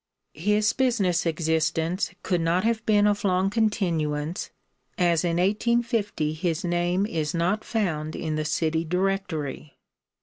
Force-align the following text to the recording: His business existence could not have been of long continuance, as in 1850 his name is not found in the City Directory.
His 0.33 0.73
business 0.73 1.27
existence 1.27 2.09
could 2.23 2.41
not 2.41 2.63
have 2.63 2.83
been 2.87 3.05
of 3.05 3.23
long 3.23 3.51
continuance, 3.51 4.49
as 4.97 5.23
in 5.23 5.37
1850 5.37 6.33
his 6.33 6.63
name 6.65 7.05
is 7.05 7.35
not 7.35 7.63
found 7.63 8.15
in 8.15 8.35
the 8.35 8.43
City 8.43 8.83
Directory. 8.83 9.77